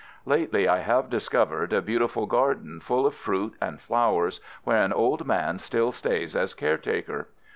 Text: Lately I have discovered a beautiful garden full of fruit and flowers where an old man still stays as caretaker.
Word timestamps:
Lately 0.25 0.67
I 0.67 0.79
have 0.79 1.11
discovered 1.11 1.71
a 1.73 1.79
beautiful 1.79 2.25
garden 2.25 2.79
full 2.79 3.05
of 3.05 3.13
fruit 3.13 3.53
and 3.61 3.79
flowers 3.79 4.41
where 4.63 4.81
an 4.83 4.91
old 4.93 5.27
man 5.27 5.59
still 5.59 5.91
stays 5.91 6.35
as 6.35 6.55
caretaker. 6.55 7.27